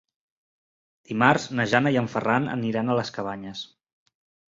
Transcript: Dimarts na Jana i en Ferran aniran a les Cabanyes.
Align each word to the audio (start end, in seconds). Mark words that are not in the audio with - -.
Dimarts 1.09 1.45
na 1.61 1.67
Jana 1.75 1.93
i 1.97 2.01
en 2.03 2.11
Ferran 2.17 2.51
aniran 2.57 2.91
a 2.91 2.99
les 3.03 3.17
Cabanyes. 3.19 3.67